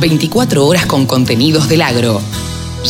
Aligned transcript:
24 0.00 0.66
horas 0.66 0.86
con 0.86 1.06
contenidos 1.06 1.68
del 1.68 1.82
agro. 1.82 2.22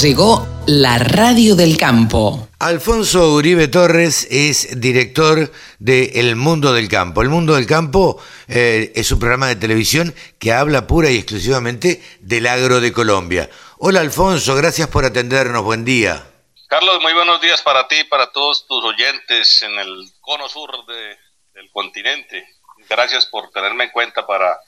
Llegó 0.01 0.47
la 0.67 0.99
radio 0.99 1.57
del 1.57 1.77
campo. 1.77 2.49
Alfonso 2.61 3.33
Uribe 3.33 3.67
Torres 3.67 4.29
es 4.31 4.81
director 4.81 5.51
de 5.81 6.13
El 6.15 6.37
Mundo 6.37 6.73
del 6.73 6.89
Campo. 6.89 7.23
El 7.23 7.29
Mundo 7.29 7.55
del 7.57 7.67
Campo 7.67 8.23
eh, 8.47 8.93
es 8.95 9.11
un 9.11 9.19
programa 9.19 9.49
de 9.49 9.57
televisión 9.57 10.15
que 10.39 10.53
habla 10.53 10.87
pura 10.87 11.11
y 11.11 11.17
exclusivamente 11.17 12.01
del 12.21 12.47
agro 12.47 12.81
de 12.81 12.93
Colombia. 12.93 13.51
Hola 13.79 14.01
Alfonso, 14.01 14.55
gracias 14.55 14.87
por 14.89 15.05
atendernos, 15.05 15.65
buen 15.65 15.85
día. 15.85 16.25
Carlos, 16.69 17.03
muy 17.03 17.13
buenos 17.13 17.41
días 17.41 17.61
para 17.63 17.89
ti 17.89 17.97
y 17.97 18.05
para 18.05 18.31
todos 18.31 18.69
tus 18.69 18.85
oyentes 18.85 19.63
en 19.65 19.77
el 19.77 20.09
cono 20.21 20.49
sur 20.49 20.71
del 20.87 21.71
continente. 21.73 22.47
Gracias 22.89 23.27
por 23.27 23.51
tenerme 23.51 23.85
en 23.85 23.91
cuenta 23.91 24.25
para, 24.25 24.61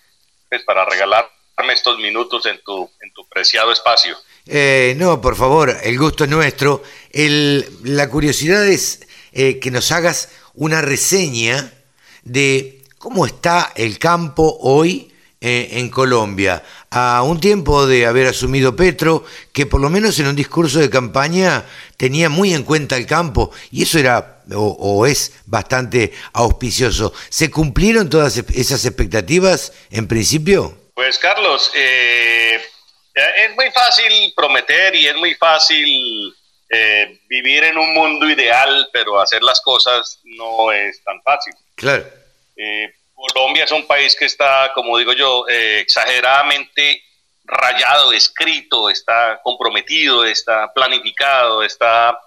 pues, 0.49 0.65
para 0.65 0.85
regalarme 1.57 1.75
estos 1.75 1.99
minutos 1.99 2.47
en 2.47 2.61
tu, 2.65 2.89
en 3.01 3.13
tu 3.13 3.27
preciado 3.29 3.73
espacio. 3.73 4.17
Eh, 4.47 4.95
no, 4.99 5.21
por 5.21 5.37
favor, 5.37 5.77
el 5.83 5.99
gusto 5.99 6.25
es 6.25 6.31
nuestro. 6.31 6.83
El, 7.11 7.67
la 7.85 8.09
curiosidad 8.09 8.67
es 8.67 9.07
eh, 9.33 9.59
que 9.59 9.71
nos 9.71 9.93
hagas 9.93 10.31
una 10.55 10.83
reseña 10.83 11.73
de 12.25 12.83
cómo 12.99 13.27
está 13.27 13.73
el 13.77 13.99
campo 13.99 14.59
hoy 14.61 15.13
eh, 15.41 15.81
en 15.81 15.89
Colombia, 15.89 16.63
a 16.91 17.23
un 17.23 17.41
tiempo 17.41 17.87
de 17.87 18.07
haber 18.07 18.29
asumido 18.29 18.77
Petro, 18.77 19.25
que 19.53 19.67
por 19.67 19.81
lo 19.81 19.91
menos 19.91 20.19
en 20.21 20.29
un 20.29 20.37
discurso 20.37 20.79
de 20.79 20.89
campaña 20.89 21.65
tenía 21.97 22.29
muy 22.29 22.55
en 22.55 22.63
cuenta 22.63 22.97
el 22.97 23.07
campo, 23.07 23.51
y 23.73 23.83
eso 23.83 23.99
era 23.99 24.43
o, 24.55 25.07
es 25.07 25.33
bastante 25.47 26.13
auspicioso. 26.33 27.13
¿Se 27.29 27.51
cumplieron 27.51 28.09
todas 28.09 28.37
esas 28.37 28.85
expectativas 28.85 29.73
en 29.91 30.07
principio? 30.07 30.82
Pues 30.95 31.19
Carlos, 31.19 31.71
eh, 31.75 32.61
es 33.15 33.55
muy 33.55 33.71
fácil 33.71 34.33
prometer 34.35 34.95
y 34.95 35.07
es 35.07 35.17
muy 35.17 35.35
fácil 35.35 36.35
eh, 36.69 37.21
vivir 37.29 37.65
en 37.65 37.77
un 37.77 37.93
mundo 37.93 38.29
ideal, 38.29 38.89
pero 38.93 39.21
hacer 39.21 39.43
las 39.43 39.61
cosas 39.61 40.21
no 40.25 40.73
es 40.73 41.03
tan 41.05 41.23
fácil. 41.23 41.55
Claro. 41.75 42.05
Eh, 42.57 42.95
Colombia 43.15 43.65
es 43.65 43.73
un 43.73 43.87
país 43.87 44.17
que 44.17 44.25
está, 44.25 44.73
como 44.75 44.97
digo 44.99 45.13
yo, 45.13 45.47
eh, 45.49 45.81
exageradamente 45.81 47.03
rayado, 47.45 48.13
escrito, 48.13 48.89
está 48.89 49.41
comprometido, 49.43 50.25
está 50.25 50.73
planificado, 50.73 51.63
está, 51.63 52.19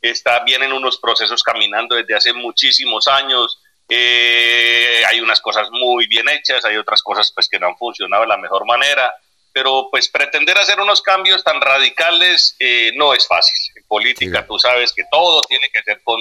está 0.00 0.40
bien 0.40 0.62
en 0.62 0.72
unos 0.72 0.98
procesos 0.98 1.42
caminando 1.42 1.96
desde 1.96 2.14
hace 2.14 2.32
muchísimos 2.32 3.08
años. 3.08 3.58
Hay 3.88 5.20
unas 5.20 5.40
cosas 5.40 5.68
muy 5.70 6.06
bien 6.06 6.28
hechas, 6.28 6.64
hay 6.64 6.76
otras 6.76 7.02
cosas 7.02 7.30
pues 7.34 7.48
que 7.48 7.58
no 7.58 7.68
han 7.68 7.76
funcionado 7.76 8.22
de 8.22 8.28
la 8.28 8.38
mejor 8.38 8.66
manera 8.66 9.12
pero 9.54 9.86
pues 9.88 10.08
pretender 10.08 10.58
hacer 10.58 10.80
unos 10.80 11.00
cambios 11.00 11.44
tan 11.44 11.60
radicales 11.60 12.56
eh, 12.58 12.90
no 12.96 13.14
es 13.14 13.26
fácil. 13.26 13.54
En 13.76 13.84
política 13.86 14.44
tú 14.44 14.58
sabes 14.58 14.92
que 14.92 15.04
todo 15.08 15.40
tiene 15.42 15.68
que 15.72 15.80
ser 15.84 16.02
con 16.02 16.20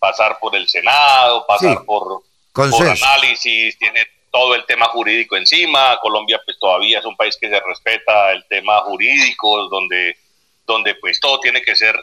pasar 0.00 0.38
por 0.40 0.56
el 0.56 0.68
Senado, 0.68 1.46
pasar 1.46 1.84
por, 1.84 2.24
por, 2.52 2.88
análisis, 2.88 3.78
tiene 3.78 4.04
todo 4.32 4.56
el 4.56 4.66
tema 4.66 4.86
jurídico 4.86 5.36
encima. 5.36 5.96
Colombia 6.02 6.40
pues 6.44 6.58
todavía 6.58 6.98
es 6.98 7.04
un 7.04 7.16
país 7.16 7.36
que 7.40 7.48
se 7.48 7.60
respeta 7.60 8.32
el 8.32 8.44
tema 8.48 8.80
jurídico, 8.80 9.68
donde, 9.68 10.18
donde 10.66 10.96
pues 10.96 11.20
todo 11.20 11.38
tiene 11.38 11.62
que 11.62 11.76
ser 11.76 11.96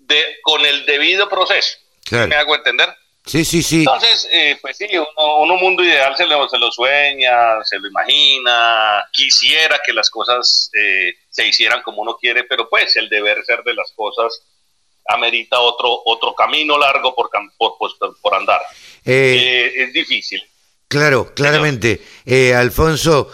de, 0.00 0.22
con 0.42 0.66
el 0.66 0.84
debido 0.84 1.30
proceso. 1.30 1.78
¿Me 2.10 2.36
hago 2.36 2.54
entender? 2.54 2.94
Sí, 3.26 3.42
sí, 3.44 3.62
sí. 3.62 3.78
Entonces, 3.78 4.28
eh, 4.30 4.58
pues 4.60 4.76
sí, 4.76 4.86
uno, 4.92 5.54
un 5.54 5.60
mundo 5.60 5.82
ideal 5.82 6.14
se 6.14 6.26
lo, 6.26 6.46
se 6.46 6.58
lo 6.58 6.70
sueña, 6.70 7.64
se 7.64 7.78
lo 7.78 7.88
imagina, 7.88 9.02
quisiera 9.12 9.80
que 9.84 9.94
las 9.94 10.10
cosas 10.10 10.70
eh, 10.78 11.14
se 11.30 11.46
hicieran 11.46 11.82
como 11.82 12.02
uno 12.02 12.18
quiere, 12.20 12.44
pero 12.44 12.68
pues 12.68 12.96
el 12.96 13.08
deber 13.08 13.42
ser 13.46 13.62
de 13.64 13.72
las 13.72 13.92
cosas 13.92 14.42
amerita 15.08 15.58
otro, 15.58 16.02
otro 16.04 16.34
camino 16.34 16.78
largo 16.78 17.14
por, 17.14 17.30
por, 17.56 17.76
pues, 17.78 17.92
por, 18.20 18.34
andar. 18.34 18.60
Eh, 19.06 19.72
es 19.74 19.92
difícil. 19.94 20.42
Claro, 20.88 21.34
claramente. 21.34 22.02
Alfonso, 22.54 23.30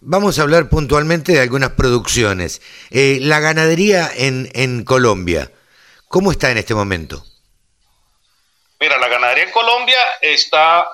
vamos 0.00 0.38
a 0.38 0.42
hablar 0.42 0.68
puntualmente 0.68 1.32
de 1.32 1.40
algunas 1.40 1.70
producciones. 1.70 2.60
la 2.90 3.40
ganadería 3.40 4.10
en, 4.14 4.50
en 4.52 4.84
Colombia, 4.84 5.50
¿cómo 6.08 6.32
está 6.32 6.50
en 6.50 6.58
este 6.58 6.74
momento? 6.74 7.24
Mira, 8.78 8.98
la 8.98 9.08
ganadería 9.08 9.44
en 9.44 9.50
Colombia 9.50 9.98
está 10.20 10.86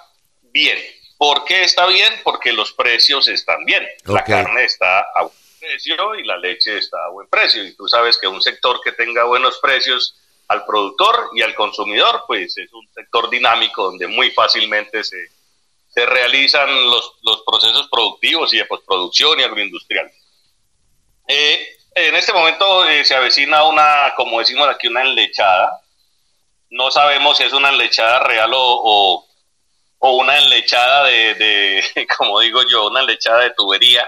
bien. 0.43 0.79
¿Por 1.19 1.45
qué 1.45 1.63
está 1.63 1.87
bien? 1.87 2.13
Porque 2.25 2.53
los 2.53 2.73
precios 2.73 3.29
están 3.29 3.65
bien. 3.65 3.87
La 4.05 4.25
carne 4.25 4.65
está 4.65 5.01
a 5.15 5.23
buen 5.23 5.35
precio 5.61 6.15
y 6.17 6.25
la 6.25 6.37
leche 6.37 6.79
está 6.79 7.05
a 7.05 7.11
buen 7.11 7.29
precio. 7.29 7.65
Y 7.65 7.75
tú 7.75 7.87
sabes 7.89 8.19
que 8.19 8.27
un 8.27 8.43
sector 8.43 8.81
que 8.83 8.93
tenga 8.93 9.25
buenos 9.25 9.59
precios 9.61 10.17
al 10.49 10.65
productor 10.65 11.31
y 11.35 11.43
al 11.43 11.55
consumidor, 11.55 12.25
pues 12.27 12.57
es 12.59 12.73
un 12.73 12.87
sector 12.93 13.31
dinámico 13.31 13.85
donde 13.85 14.07
muy 14.07 14.31
fácilmente 14.33 15.03
se, 15.03 15.29
se 15.89 16.07
realizan 16.07 16.69
los, 16.91 17.15
los, 17.23 17.43
procesos 17.43 17.89
productivos 17.89 18.53
y 18.53 18.59
de 18.59 18.65
postproducción 18.65 19.41
y 19.41 19.43
agroindustrial. 19.43 20.11
Eh, 21.29 21.77
en 21.95 22.15
este 22.15 22.33
momento 22.33 22.89
eh, 22.89 23.05
se 23.05 23.15
avecina 23.15 23.65
una, 23.65 24.15
como 24.17 24.39
decimos 24.39 24.69
aquí, 24.69 24.89
una 24.89 25.03
enlechada, 25.03 25.82
no 26.73 26.91
sabemos 26.91 27.37
si 27.37 27.45
es 27.45 27.53
una 27.53 27.69
enlechada 27.69 28.21
real 28.21 28.51
o, 28.55 29.27
o, 29.99 30.17
una 30.17 30.39
enlechada 30.39 31.05
de, 31.05 31.85
como 32.19 32.41
digo 32.41 32.63
yo, 32.69 32.89
una 32.89 33.01
enlechada 33.01 33.41
de 33.41 33.51
tubería. 33.51 34.07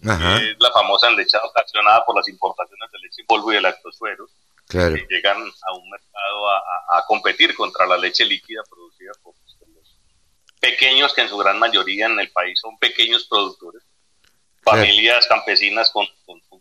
Es 0.00 0.56
la 0.58 0.72
famosa 0.72 1.08
enlechada 1.08 1.44
ocasionada 1.44 2.04
por 2.04 2.16
las 2.16 2.28
importaciones 2.28 2.90
de 2.90 2.98
leche 2.98 3.20
en 3.20 3.26
polvo 3.26 3.52
y 3.52 3.54
de 3.54 3.60
lactosueros, 3.60 4.30
que 4.68 5.06
llegan 5.08 5.36
a 5.36 5.72
un 5.74 5.90
mercado 5.90 6.50
a, 6.90 7.04
competir 7.06 7.54
contra 7.54 7.86
la 7.86 7.96
leche 7.96 8.24
líquida 8.24 8.62
producida 8.68 9.12
por, 9.22 9.32
los 9.72 9.96
pequeños, 10.58 11.14
que 11.14 11.20
en 11.20 11.28
su 11.28 11.38
gran 11.38 11.56
mayoría 11.60 12.06
en 12.06 12.18
el 12.18 12.32
país 12.32 12.58
son 12.60 12.76
pequeños 12.78 13.26
productores, 13.26 13.84
familias 14.62 15.24
campesinas 15.28 15.88
con, 15.90 16.04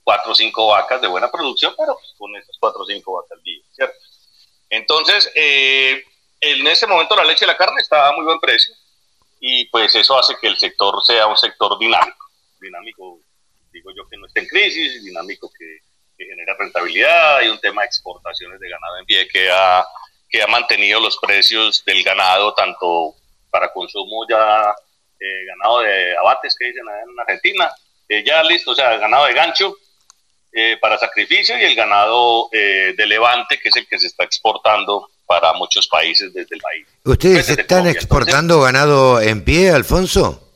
cuatro 0.04 0.34
o 0.34 0.36
cinco 0.36 0.68
vacas 0.68 1.02
de 1.02 1.08
buena 1.08 1.32
producción, 1.32 1.74
pero 1.76 1.96
pues, 1.96 2.14
con 2.20 2.36
esas 2.36 2.56
cuatro 2.60 2.84
o 2.84 2.86
cinco 2.86 3.14
vacas 3.14 3.32
al 3.32 3.44
día, 3.44 3.64
¿cierto? 3.72 3.96
Entonces, 4.72 5.30
eh, 5.36 6.02
en 6.40 6.66
ese 6.66 6.88
momento 6.88 7.16
la 7.16 7.26
leche 7.26 7.46
y 7.46 7.48
la 7.48 7.58
carne 7.58 7.82
está 7.82 8.08
a 8.08 8.14
muy 8.14 8.24
buen 8.24 8.40
precio 8.40 8.74
y 9.40 9.66
pues 9.66 9.94
eso 9.96 10.18
hace 10.18 10.36
que 10.40 10.48
el 10.48 10.58
sector 10.58 11.04
sea 11.06 11.28
un 11.28 11.36
sector 11.36 11.78
dinámico. 11.78 12.26
Dinámico, 12.60 13.20
digo 13.74 13.92
yo 13.96 14.08
que 14.08 14.18
no 14.18 14.28
esté 14.28 14.40
en 14.40 14.48
crisis, 14.48 15.04
dinámico 15.04 15.52
que, 15.58 15.80
genera 16.18 16.56
rentabilidad. 16.60 17.38
Hay 17.38 17.48
un 17.48 17.60
tema 17.60 17.82
de 17.82 17.88
exportaciones 17.88 18.60
de 18.60 18.70
ganado 18.70 19.00
en 19.00 19.06
pie 19.06 19.28
que 19.28 19.50
ha, 19.50 19.84
que 20.30 20.44
ha 20.44 20.48
mantenido 20.48 21.00
los 21.00 21.18
precios 21.18 21.84
del 21.84 22.04
ganado 22.04 22.54
tanto 22.54 23.16
para 23.50 23.74
consumo 23.74 24.28
ya 24.30 24.72
eh, 25.20 25.46
ganado 25.48 25.80
de 25.80 26.16
abates 26.18 26.56
que 26.56 26.68
dicen 26.68 26.84
en 26.88 27.20
Argentina, 27.20 27.72
eh, 28.08 28.24
ya 28.24 28.44
listo, 28.44 28.72
o 28.72 28.76
sea, 28.76 28.98
ganado 28.98 29.26
de 29.26 29.34
gancho 29.34 29.76
eh, 30.54 30.76
para 30.82 30.98
sacrificio 30.98 31.58
y 31.58 31.64
el 31.64 31.76
ganado 31.76 32.50
eh, 32.52 32.94
de 32.98 33.08
levante, 33.08 33.58
que 33.58 33.70
es 33.70 33.76
el 33.78 33.88
que 33.88 33.98
se 33.98 34.08
está 34.08 34.26
exportando 34.26 35.10
para 35.26 35.54
muchos 35.54 35.88
países 35.88 36.34
desde 36.34 36.56
el 36.56 36.62
país. 36.62 36.86
¿Ustedes 37.06 37.48
están 37.48 37.88
exportando 37.88 38.60
ganado 38.60 39.22
en 39.22 39.46
pie, 39.46 39.72
Alfonso? 39.72 40.52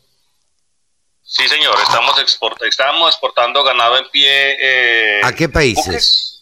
Sí, 1.23 1.47
señor, 1.47 1.75
estamos, 1.81 2.19
export 2.19 2.61
estamos 2.63 3.09
exportando 3.09 3.63
ganado 3.63 3.97
en 3.97 4.09
pie. 4.09 4.57
Eh, 4.59 5.21
¿A 5.23 5.31
qué 5.33 5.47
países? 5.47 6.33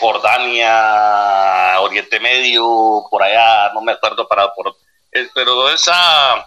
Jordania, 0.00 1.80
Oriente 1.82 2.18
Medio, 2.18 3.04
por 3.08 3.22
allá, 3.22 3.72
no 3.72 3.80
me 3.80 3.92
acuerdo 3.92 4.26
para 4.26 4.52
por, 4.52 4.74
pero 5.36 5.70
es 5.70 5.86
a, 5.86 6.32
a, 6.34 6.46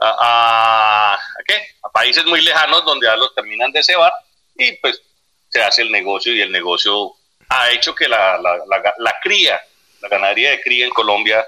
a, 0.00 1.14
¿a, 1.14 1.18
qué? 1.46 1.54
a 1.84 1.88
países 1.90 2.24
muy 2.24 2.40
lejanos 2.40 2.84
donde 2.84 3.06
ya 3.06 3.14
los 3.14 3.32
terminan 3.32 3.70
de 3.70 3.80
cebar 3.84 4.12
y 4.58 4.72
pues 4.72 5.00
se 5.48 5.62
hace 5.62 5.82
el 5.82 5.92
negocio 5.92 6.34
y 6.34 6.40
el 6.40 6.52
negocio 6.52 7.12
ha 7.48 7.70
hecho 7.70 7.94
que 7.94 8.08
la, 8.08 8.38
la, 8.40 8.56
la, 8.98 9.14
cría, 9.22 9.60
la 10.02 10.08
ganadería 10.08 10.50
de 10.50 10.60
cría 10.60 10.86
en 10.86 10.90
Colombia 10.90 11.44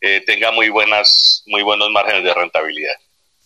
eh, 0.00 0.22
tenga 0.26 0.50
muy, 0.52 0.68
buenas, 0.68 1.42
muy 1.46 1.62
buenos 1.62 1.90
márgenes 1.90 2.24
de 2.24 2.34
rentabilidad. 2.34 2.94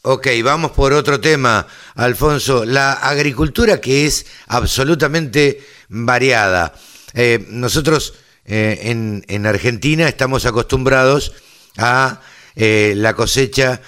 Ok, 0.02 0.28
vamos 0.42 0.72
por 0.72 0.92
otro 0.92 1.20
tema, 1.20 1.66
Alfonso. 1.94 2.64
La 2.64 2.92
agricultura 2.92 3.80
que 3.80 4.04
es 4.04 4.26
absolutamente 4.46 5.62
variada. 5.88 6.74
Eh, 7.14 7.44
nosotros 7.48 8.14
eh, 8.44 8.80
en, 8.82 9.24
en, 9.28 9.46
Argentina 9.46 10.06
estamos 10.06 10.44
acostumbrados 10.44 11.32
a 11.78 12.20
la 12.56 13.14
cosecha 13.14 13.80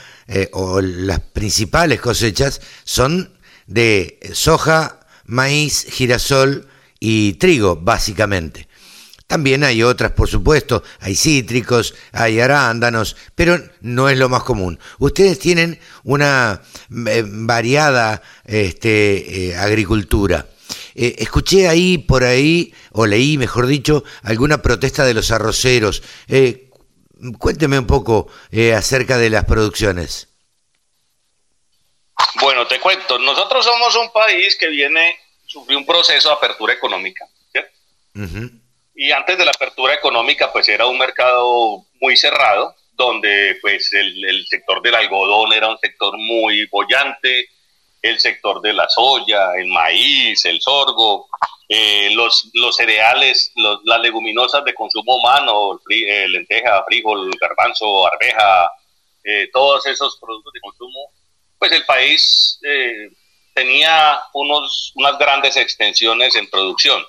o 0.52 0.80
las 0.80 1.20
principales 1.20 2.00
cosechas 2.00 2.60
son 2.82 3.38
de 3.66 4.18
soja, 4.32 4.95
maíz, 5.26 5.86
girasol 5.90 6.66
y 7.00 7.34
trigo, 7.34 7.76
básicamente. 7.76 8.68
También 9.26 9.64
hay 9.64 9.82
otras, 9.82 10.12
por 10.12 10.28
supuesto, 10.28 10.84
hay 11.00 11.16
cítricos, 11.16 11.94
hay 12.12 12.38
arándanos, 12.38 13.16
pero 13.34 13.58
no 13.80 14.08
es 14.08 14.16
lo 14.18 14.28
más 14.28 14.44
común. 14.44 14.78
Ustedes 15.00 15.40
tienen 15.40 15.80
una 16.04 16.62
eh, 17.08 17.24
variada 17.26 18.22
este, 18.44 19.48
eh, 19.48 19.56
agricultura. 19.56 20.46
Eh, 20.94 21.16
escuché 21.18 21.66
ahí, 21.66 21.98
por 21.98 22.22
ahí, 22.22 22.72
o 22.92 23.04
leí, 23.04 23.36
mejor 23.36 23.66
dicho, 23.66 24.04
alguna 24.22 24.62
protesta 24.62 25.04
de 25.04 25.14
los 25.14 25.32
arroceros. 25.32 26.02
cuénteme 27.38 27.80
un 27.80 27.86
poco 27.86 28.28
acerca 28.76 29.18
de 29.18 29.30
las 29.30 29.44
producciones. 29.44 30.28
Bueno, 32.40 32.66
te 32.66 32.80
cuento, 32.80 33.18
nosotros 33.18 33.64
somos 33.64 33.96
un 33.96 34.10
país 34.12 34.56
que 34.56 34.68
viene, 34.68 35.18
sufrió 35.46 35.78
un 35.78 35.86
proceso 35.86 36.28
de 36.28 36.34
apertura 36.34 36.72
económica. 36.74 37.26
Y 38.94 39.12
antes 39.12 39.36
de 39.36 39.44
la 39.44 39.50
apertura 39.50 39.92
económica, 39.92 40.50
pues 40.52 40.68
era 40.68 40.86
un 40.86 40.98
mercado 40.98 41.84
muy 42.00 42.16
cerrado, 42.16 42.74
donde 42.94 43.58
pues 43.60 43.92
el, 43.92 44.46
sector 44.48 44.80
del 44.80 44.94
algodón 44.94 45.52
era 45.52 45.68
un 45.68 45.78
sector 45.78 46.16
muy 46.16 46.66
bollante, 46.66 47.50
el 48.00 48.18
sector 48.18 48.62
de 48.62 48.72
la 48.72 48.88
soya, 48.88 49.52
el 49.56 49.68
maíz, 49.68 50.44
el 50.46 50.60
sorgo, 50.62 51.28
eh, 51.68 52.10
los, 52.14 52.50
los 52.54 52.74
cereales, 52.74 53.52
las 53.84 54.00
leguminosas 54.00 54.64
de 54.64 54.74
consumo 54.74 55.16
humano, 55.16 55.80
eh, 55.90 56.26
lenteja, 56.28 56.84
frijol, 56.84 57.30
garbanzo, 57.38 58.06
arveja, 58.06 58.70
eh, 59.24 59.50
todos 59.52 59.84
esos 59.86 60.18
productos 60.20 60.52
de 60.52 60.60
consumo, 60.60 61.10
pues 61.58 61.72
el 61.72 61.84
país 61.84 62.60
tenía 63.56 64.20
unos, 64.34 64.92
unas 64.96 65.18
grandes 65.18 65.56
extensiones 65.56 66.36
en 66.36 66.48
producción. 66.50 67.02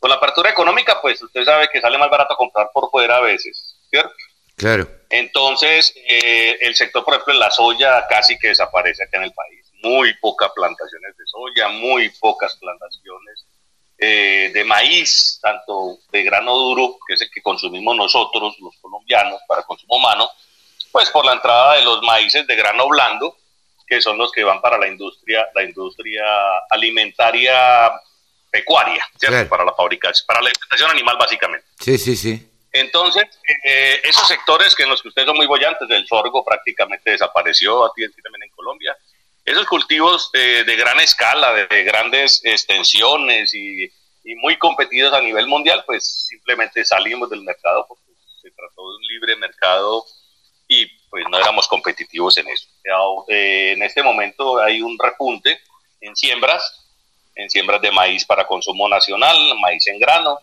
Con 0.00 0.10
la 0.10 0.16
apertura 0.16 0.50
económica, 0.50 1.00
pues 1.00 1.22
usted 1.22 1.44
sabe 1.44 1.68
que 1.72 1.80
sale 1.80 1.96
más 1.96 2.10
barato 2.10 2.34
comprar 2.36 2.70
por 2.72 2.90
fuera 2.90 3.18
a 3.18 3.20
veces, 3.20 3.76
¿cierto? 3.88 4.12
Claro. 4.56 4.88
Entonces, 5.10 5.94
eh, 6.08 6.58
el 6.60 6.74
sector, 6.74 7.04
por 7.04 7.14
ejemplo, 7.14 7.34
la 7.34 7.50
soya 7.50 8.04
casi 8.08 8.36
que 8.38 8.48
desaparece 8.48 9.04
acá 9.04 9.18
en 9.18 9.24
el 9.24 9.32
país. 9.32 9.64
Muy 9.82 10.12
pocas 10.14 10.50
plantaciones 10.56 11.16
de 11.16 11.24
soya, 11.26 11.68
muy 11.68 12.08
pocas 12.18 12.56
plantaciones 12.56 13.46
eh, 13.98 14.50
de 14.52 14.64
maíz, 14.64 15.38
tanto 15.40 15.98
de 16.10 16.22
grano 16.24 16.54
duro, 16.56 16.98
que 17.06 17.14
es 17.14 17.20
el 17.20 17.30
que 17.30 17.42
consumimos 17.42 17.94
nosotros, 17.96 18.56
los 18.60 18.76
colombianos, 18.80 19.40
para 19.46 19.62
consumo 19.62 19.96
humano, 19.96 20.28
pues 20.90 21.10
por 21.10 21.24
la 21.24 21.34
entrada 21.34 21.74
de 21.74 21.84
los 21.84 22.02
maíces 22.02 22.46
de 22.46 22.56
grano 22.56 22.88
blando, 22.88 23.36
que 23.86 24.00
son 24.00 24.18
los 24.18 24.32
que 24.32 24.44
van 24.44 24.60
para 24.60 24.78
la 24.78 24.88
industria, 24.88 25.46
la 25.54 25.62
industria 25.62 26.24
alimentaria 26.70 27.92
pecuaria, 28.50 29.06
¿cierto? 29.18 29.48
Para 29.48 29.64
la 29.64 29.72
fabricación, 29.74 30.26
para 30.26 30.40
la 30.40 30.48
alimentación 30.48 30.90
animal 30.90 31.16
básicamente. 31.18 31.66
Sí, 31.78 31.98
sí, 31.98 32.16
sí. 32.16 32.50
Entonces, 32.72 33.24
eh, 33.64 34.00
esos 34.04 34.28
sectores 34.28 34.74
que 34.74 34.82
en 34.82 34.90
los 34.90 35.00
que 35.00 35.08
ustedes 35.08 35.26
son 35.26 35.36
muy 35.36 35.46
bollantes, 35.46 35.88
del 35.88 36.06
sorgo 36.06 36.44
prácticamente 36.44 37.10
desapareció 37.10 37.84
aquí 37.86 38.02
también 38.22 38.42
en 38.42 38.50
Colombia. 38.50 38.96
Esos 39.44 39.66
cultivos 39.66 40.30
de, 40.32 40.64
gran 40.76 40.98
escala, 41.00 41.52
de, 41.52 41.84
grandes 41.84 42.40
extensiones 42.44 43.54
y, 43.54 43.90
muy 44.42 44.58
competidos 44.58 45.14
a 45.14 45.20
nivel 45.20 45.46
mundial, 45.46 45.84
pues 45.86 46.26
simplemente 46.26 46.84
salimos 46.84 47.30
del 47.30 47.42
mercado 47.42 47.86
porque 47.88 48.02
se 48.42 48.50
trató 48.50 48.90
de 48.90 48.96
un 48.96 49.02
libre 49.02 49.36
mercado 49.36 50.04
y 50.66 50.84
pues 51.08 51.24
no 51.30 51.38
éramos 51.38 51.68
competitivos 51.68 52.36
en 52.38 52.48
eso. 52.48 52.66
Eh, 53.28 53.72
en 53.72 53.82
este 53.82 54.02
momento 54.02 54.60
hay 54.60 54.80
un 54.80 54.96
repunte 54.98 55.60
en 56.00 56.14
siembras, 56.14 56.84
en 57.34 57.50
siembras 57.50 57.80
de 57.80 57.90
maíz 57.90 58.24
para 58.24 58.46
consumo 58.46 58.88
nacional, 58.88 59.36
maíz 59.60 59.86
en 59.88 59.98
grano, 59.98 60.38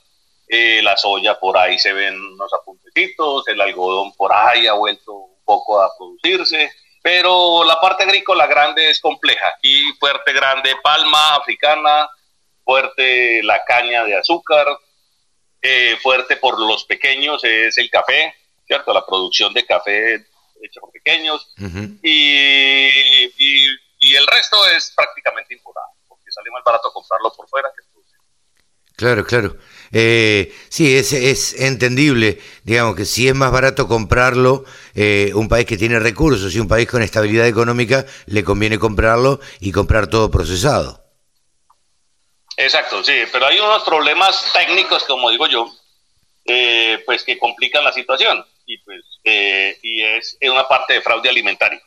eh, 0.48 0.82
la 0.84 0.98
soya 0.98 1.40
por 1.40 1.58
ahí 1.58 1.80
se 1.80 1.94
ven 1.94 2.16
unos 2.16 2.54
apuntecitos, 2.54 3.48
el 3.48 3.62
algodón 3.62 4.14
por 4.14 4.34
ahí 4.34 4.68
ha 4.68 4.74
vuelto 4.74 5.14
un 5.14 5.44
poco 5.46 5.82
a 5.82 5.90
producirse, 5.98 6.70
pero 7.02 7.64
la 7.64 7.80
parte 7.80 8.04
agrícola 8.04 8.46
grande 8.46 8.90
es 8.90 9.00
compleja. 9.00 9.54
Aquí 9.56 9.94
fuerte 10.00 10.34
grande 10.34 10.76
palma 10.84 11.36
africana, 11.36 12.10
fuerte 12.64 13.42
la 13.44 13.64
caña 13.64 14.04
de 14.04 14.16
azúcar, 14.16 14.68
eh, 15.62 15.98
fuerte 16.02 16.36
por 16.36 16.60
los 16.60 16.84
pequeños 16.84 17.44
es 17.46 17.78
el 17.78 17.90
café, 17.90 18.36
¿cierto? 18.68 18.94
La 18.94 19.06
producción 19.06 19.54
de 19.54 19.66
café 19.66 20.26
hecha 20.66 20.80
por 20.82 20.92
pequeños 20.92 21.54
y, 22.02 23.26
y, 23.38 24.16
el 24.16 24.28
resto 24.28 24.58
es 24.68 24.92
prácticamente 24.96 25.54
importado 25.54 25.88
sale 26.34 26.52
más 26.52 26.64
barato 26.64 26.92
comprarlo 26.92 27.32
por 27.34 27.48
fuera 27.48 27.70
que 27.76 27.84
Claro, 28.96 29.26
claro. 29.26 29.58
Eh, 29.92 30.54
sí, 30.70 30.96
es, 30.96 31.14
es 31.14 31.60
entendible, 31.60 32.40
digamos 32.64 32.96
que 32.96 33.06
si 33.06 33.28
es 33.28 33.34
más 33.34 33.52
barato 33.52 33.88
comprarlo, 33.88 34.66
eh, 34.94 35.32
un 35.34 35.50
país 35.50 35.66
que 35.66 35.78
tiene 35.78 36.00
recursos 36.00 36.54
y 36.54 36.60
un 36.60 36.68
país 36.68 36.88
con 36.88 37.02
estabilidad 37.02 37.48
económica, 37.48 38.06
le 38.28 38.44
conviene 38.44 38.78
comprarlo 38.78 39.40
y 39.60 39.72
comprar 39.72 40.08
todo 40.08 40.30
procesado. 40.30 41.04
Exacto, 42.56 43.04
sí, 43.04 43.14
pero 43.32 43.48
hay 43.48 43.60
unos 43.60 43.84
problemas 43.84 44.52
técnicos, 44.54 45.04
como 45.06 45.32
digo 45.32 45.48
yo, 45.48 45.76
eh, 46.46 47.02
pues 47.04 47.24
que 47.24 47.40
complican 47.40 47.84
la 47.84 47.92
situación 47.92 48.46
y 48.68 48.78
pues 48.78 49.02
y 49.24 50.04
es, 50.04 50.38
una 50.42 50.68
parte 50.68 50.94
de 50.94 51.02
fraude 51.02 51.30
alimentario. 51.30 51.80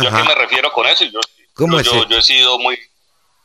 ¿Yo 0.00 0.08
a 0.08 0.16
qué 0.16 0.28
me 0.28 0.34
refiero 0.34 0.72
con 0.72 0.86
eso? 0.86 1.04
Yo, 1.04 1.20
¿Cómo 1.54 1.80
yo, 1.80 2.08
yo 2.08 2.18
he 2.18 2.22
sido 2.22 2.58
muy 2.58 2.78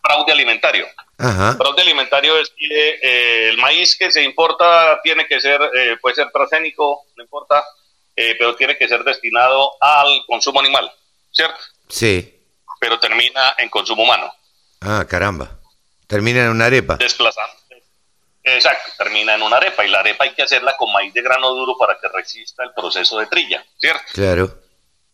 fraude 0.03 0.31
alimentario. 0.31 0.87
Fraude 1.17 1.81
alimentario 1.81 2.37
es 2.37 2.49
que 2.49 2.99
eh, 3.01 3.49
el 3.49 3.57
maíz 3.57 3.95
que 3.95 4.11
se 4.11 4.21
importa 4.21 4.99
tiene 5.01 5.25
que 5.25 5.39
ser, 5.39 5.61
eh, 5.73 5.97
puede 6.01 6.15
ser 6.15 6.29
transgénico, 6.31 7.05
no 7.15 7.23
importa, 7.23 7.63
eh, 8.15 8.35
pero 8.37 8.55
tiene 8.55 8.77
que 8.77 8.87
ser 8.87 9.03
destinado 9.03 9.71
al 9.79 10.23
consumo 10.27 10.59
animal, 10.59 10.91
¿cierto? 11.31 11.59
Sí. 11.87 12.41
Pero 12.79 12.99
termina 12.99 13.55
en 13.57 13.69
consumo 13.69 14.03
humano. 14.03 14.33
Ah, 14.81 15.05
caramba. 15.07 15.59
Termina 16.07 16.43
en 16.43 16.49
una 16.49 16.65
arepa. 16.65 16.97
Desplazando. 16.97 17.55
Exacto, 18.43 18.91
termina 18.97 19.35
en 19.35 19.41
una 19.41 19.57
arepa 19.57 19.85
y 19.85 19.89
la 19.89 19.99
arepa 19.99 20.25
hay 20.25 20.33
que 20.33 20.43
hacerla 20.43 20.75
con 20.75 20.91
maíz 20.91 21.13
de 21.13 21.21
grano 21.21 21.51
duro 21.51 21.77
para 21.77 21.97
que 21.99 22.09
resista 22.09 22.63
el 22.63 22.73
proceso 22.73 23.17
de 23.19 23.27
trilla, 23.27 23.65
¿cierto? 23.77 24.03
Claro. 24.13 24.59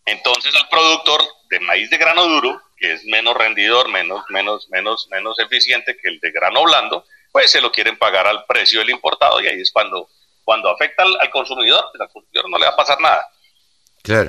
Entonces 0.06 0.56
al 0.56 0.68
productor 0.68 1.22
de 1.50 1.60
maíz 1.60 1.90
de 1.90 1.98
grano 1.98 2.26
duro 2.26 2.62
que 2.80 2.94
es 2.94 3.06
menos 3.06 3.36
rendidor, 3.36 3.90
menos, 3.90 4.24
menos, 4.30 4.70
menos, 4.70 5.08
menos 5.12 5.38
eficiente 5.40 5.98
que 6.02 6.10
el 6.10 6.20
de 6.20 6.31
grano 6.31 6.64
blando, 6.64 7.06
pues 7.31 7.52
se 7.52 7.62
lo 7.62 7.72
quieren 7.72 7.98
pagar 7.98 8.26
al 8.26 8.46
precio 8.46 8.80
del 8.80 8.90
importado 8.90 9.42
y 9.42 9.48
ahí 9.48 9.62
es 9.62 9.72
cuando, 9.72 10.10
cuando 10.44 10.70
afecta 10.70 11.04
al, 11.04 11.30
consumidor, 11.30 11.84
pues 11.92 12.02
al 12.02 12.10
consumidor 12.10 12.50
no 12.50 12.58
le 12.58 12.66
va 12.66 12.72
a 12.72 12.78
pasar 12.78 13.00
nada. 13.02 13.28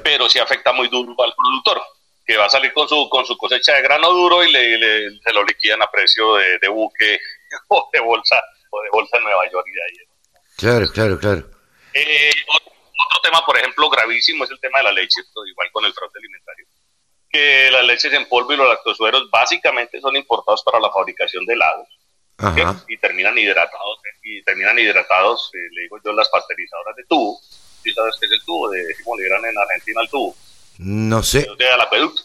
Pero 0.02 0.28
sí 0.28 0.38
afecta 0.38 0.72
muy 0.72 0.88
duro 0.88 1.14
al 1.22 1.32
productor, 1.34 1.80
que 2.26 2.36
va 2.36 2.46
a 2.46 2.50
salir 2.50 2.72
con 2.72 2.88
su, 2.88 3.08
con 3.08 3.24
su 3.24 3.36
cosecha 3.38 3.74
de 3.74 3.82
grano 3.82 4.10
duro 4.10 4.44
y 4.44 4.50
le, 4.50 5.10
se 5.20 5.32
lo 5.32 5.44
liquidan 5.44 5.82
a 5.82 5.90
precio 5.90 6.34
de, 6.34 6.68
buque 6.68 7.18
o 7.68 7.88
de 7.92 8.00
bolsa 8.00 8.42
o 8.70 8.82
de 8.82 8.90
bolsa 8.90 9.16
en 9.18 9.24
Nueva 9.24 9.50
York 9.50 9.66
y 9.68 9.72
de 9.72 9.82
ahí. 9.82 10.06
Claro, 10.56 10.86
claro, 10.92 11.18
claro. 11.18 11.50
Eh, 11.94 12.30
otro, 12.48 12.72
otro, 12.72 13.20
tema, 13.22 13.44
por 13.44 13.58
ejemplo, 13.58 13.88
gravísimo 13.90 14.44
es 14.44 14.50
el 14.50 14.60
tema 14.60 14.78
de 14.78 14.84
la 14.84 14.92
leche, 14.92 15.20
igual 15.48 15.70
con 15.72 15.84
el 15.84 15.92
fraude 15.92 16.18
alimentario. 16.18 16.66
Que 17.30 17.70
las 17.70 17.84
leches 17.84 18.12
en 18.12 18.28
polvo 18.28 18.52
y 18.52 18.56
los 18.56 18.68
lactosueros 18.68 19.30
básicamente 19.30 20.00
son 20.00 20.16
importados 20.16 20.62
para 20.62 20.80
la 20.80 20.90
fabricación 20.90 21.44
de 21.46 21.54
helados 21.54 21.88
y 22.88 22.96
terminan 22.96 23.36
hidratados 23.36 23.98
y 24.22 24.42
terminan 24.42 24.78
hidratados 24.78 25.50
eh, 25.54 25.68
le 25.72 25.82
digo 25.82 25.98
yo 26.04 26.12
las 26.12 26.28
pasteurizadoras 26.28 26.96
de 26.96 27.04
tubo. 27.04 27.38
¿sí 27.82 27.92
sabes 27.92 28.16
qué 28.18 28.26
es 28.26 28.32
el 28.32 28.44
tubo? 28.44 28.70
de 28.70 28.94
cómo 29.04 29.16
le 29.16 29.24
dirán 29.24 29.44
en 29.44 29.58
Argentina 29.58 30.00
el 30.02 30.08
tubo 30.08 30.34
no 30.78 31.22
sé. 31.22 31.46
Al 31.72 31.80
acueducto 31.80 32.22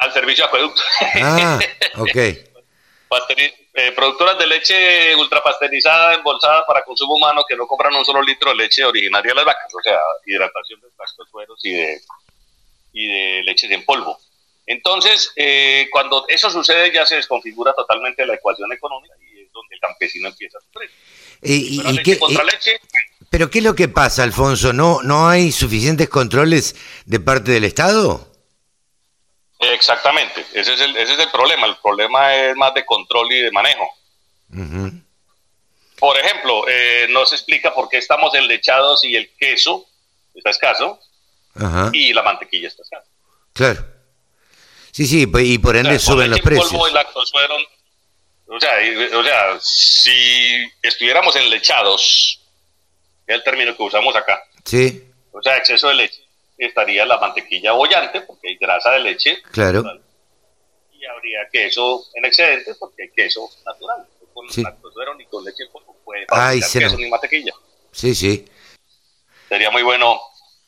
al, 0.00 0.12
servicio 0.12 0.44
acueducto. 0.44 0.80
Ah 1.22 1.58
ok 1.98 2.16
eh, 3.74 3.92
productoras 3.92 4.38
de 4.38 4.46
leche 4.46 5.14
ultrapasteurizada 5.16 6.14
embolsada 6.14 6.66
para 6.66 6.84
consumo 6.84 7.14
humano 7.14 7.44
que 7.48 7.56
no 7.56 7.66
compran 7.66 7.94
un 7.94 8.04
solo 8.04 8.22
litro 8.22 8.50
de 8.50 8.56
leche 8.56 8.84
originaria 8.84 9.30
de 9.30 9.36
las 9.36 9.44
vacas 9.44 9.74
o 9.74 9.82
sea 9.82 9.98
hidratación 10.26 10.80
de 10.80 10.88
lactosueros 10.98 11.64
y 11.64 11.72
de 11.72 12.00
y 12.92 13.06
de 13.06 13.42
leches 13.44 13.70
en 13.70 13.84
polvo 13.84 14.18
entonces, 14.68 15.32
eh, 15.34 15.88
cuando 15.90 16.26
eso 16.28 16.50
sucede 16.50 16.92
ya 16.92 17.06
se 17.06 17.16
desconfigura 17.16 17.72
totalmente 17.72 18.26
la 18.26 18.34
ecuación 18.34 18.70
económica 18.70 19.14
y 19.18 19.40
es 19.40 19.50
donde 19.50 19.74
el 19.74 19.80
campesino 19.80 20.28
empieza 20.28 20.58
a 20.58 20.60
sufrir. 20.60 20.90
¿Y, 21.40 22.02
qué, 22.02 22.18
¿Pero 23.30 23.48
qué 23.48 23.58
es 23.58 23.64
lo 23.64 23.74
que 23.74 23.88
pasa, 23.88 24.24
Alfonso? 24.24 24.74
¿No, 24.74 25.02
¿No 25.02 25.26
hay 25.26 25.52
suficientes 25.52 26.10
controles 26.10 26.76
de 27.06 27.18
parte 27.18 27.50
del 27.50 27.64
Estado? 27.64 28.30
Exactamente, 29.58 30.46
ese 30.52 30.74
es 30.74 30.80
el, 30.80 30.96
ese 30.96 31.14
es 31.14 31.18
el 31.18 31.30
problema. 31.30 31.66
El 31.66 31.76
problema 31.78 32.34
es 32.34 32.56
más 32.56 32.72
de 32.74 32.86
control 32.86 33.32
y 33.32 33.40
de 33.40 33.50
manejo. 33.50 33.88
Por 35.98 36.16
ejemplo, 36.16 36.64
eh, 36.68 37.06
no 37.10 37.26
se 37.26 37.34
explica 37.34 37.74
por 37.74 37.88
qué 37.88 37.98
estamos 37.98 38.32
enlechados 38.34 39.04
y 39.04 39.16
el 39.16 39.34
queso 39.36 39.86
está 40.34 40.50
escaso 40.50 41.00
y 41.92 42.12
la 42.12 42.22
mantequilla 42.22 42.68
está 42.68 42.82
escasa. 42.82 43.08
Claro. 43.52 43.84
Sí, 44.92 45.06
sí, 45.06 45.26
pues, 45.26 45.44
y 45.44 45.58
por 45.58 45.76
ende 45.76 45.98
suben 45.98 46.30
los 46.30 46.40
precios. 46.40 46.70
Polvo 46.70 46.86
o 48.50 48.58
sea, 48.58 48.72
o 49.14 49.22
sea, 49.22 49.58
si 49.60 50.66
estuviéramos 50.80 51.36
enlechados 51.36 52.40
es 53.26 53.34
el 53.34 53.44
término 53.44 53.76
que 53.76 53.82
usamos 53.82 54.16
acá. 54.16 54.42
Sí. 54.64 55.04
O 55.32 55.42
sea, 55.42 55.58
exceso 55.58 55.88
de 55.88 55.94
leche. 55.94 56.27
Estaría 56.58 57.06
la 57.06 57.18
mantequilla 57.18 57.72
bollante, 57.72 58.20
porque 58.22 58.48
hay 58.48 58.56
grasa 58.56 58.90
de 58.90 58.98
leche. 59.00 59.38
Claro. 59.52 59.84
Y 60.92 61.04
habría 61.06 61.48
queso 61.52 62.04
en 62.14 62.24
excedente, 62.24 62.74
porque 62.74 63.04
hay 63.04 63.10
queso 63.10 63.48
natural. 63.64 64.06
Con 64.34 64.48
Sí. 64.50 64.62
lactosuero 64.62 65.14
ni 65.14 65.24
con 65.26 65.44
leche 65.44 65.62
en 65.64 65.70
polvo 65.72 65.96
puede 66.04 66.26
Ay, 66.28 66.58
queso 66.60 66.80
nos- 66.80 66.96
ni 66.98 67.08
mantequilla. 67.08 67.52
Sí, 67.92 68.14
sí. 68.14 68.44
Sería 69.48 69.70
muy 69.70 69.82
bueno 69.82 70.20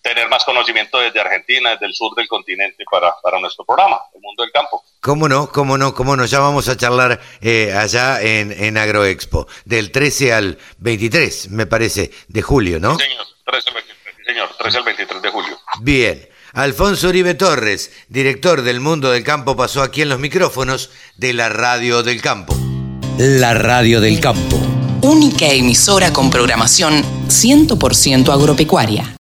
tener 0.02 0.28
más 0.30 0.44
conocimiento 0.44 0.99
desde 0.99 1.20
Argentina, 1.20 1.73
desde 1.73 1.87
el 1.87 1.92
sur 1.94 2.14
del 2.16 2.26
continente, 2.26 2.85
para, 2.90 3.14
para 3.23 3.38
nuestro 3.38 3.64
programa, 3.66 4.00
El 4.14 4.20
Mundo 4.23 4.42
del 4.44 4.50
Campo. 4.52 4.82
¿Cómo 5.02 5.28
no? 5.28 5.50
¿Cómo 5.52 5.76
no? 5.76 5.94
¿Cómo 5.94 6.16
no? 6.16 6.25
Ya 6.25 6.38
vamos 6.40 6.68
a 6.70 6.76
charlar 6.76 7.20
eh, 7.42 7.73
allá 7.75 8.23
en, 8.23 8.50
en 8.52 8.78
Agroexpo, 8.78 9.47
del 9.66 9.92
13 9.92 10.32
al 10.32 10.59
23, 10.78 11.50
me 11.50 11.66
parece, 11.66 12.11
de 12.28 12.40
julio, 12.42 12.80
¿no? 12.80 12.97
Sí, 12.99 13.04
señor, 13.04 13.26
13 13.44 13.68
al 13.68 13.75
23, 13.75 13.88
sí, 13.88 13.89
señor, 14.40 14.56
13 14.59 14.78
al 14.78 14.85
23 14.85 15.23
de 15.23 15.28
julio. 15.30 15.59
Bien. 15.80 16.28
Alfonso 16.52 17.09
Uribe 17.09 17.35
Torres, 17.35 17.92
director 18.09 18.62
del 18.62 18.80
Mundo 18.80 19.12
del 19.12 19.23
Campo, 19.23 19.56
pasó 19.56 19.82
aquí 19.82 20.02
en 20.02 20.09
los 20.09 20.18
micrófonos 20.18 20.90
de 21.16 21.32
la 21.32 21.49
Radio 21.49 22.02
del 22.02 22.20
Campo. 22.20 22.56
La 23.18 23.54
Radio 23.54 24.00
del 24.00 24.18
Campo. 24.18 24.56
Única 25.02 25.47
emisora 25.47 26.12
con 26.12 26.28
programación 26.28 27.04
100% 27.28 28.32
agropecuaria. 28.32 29.16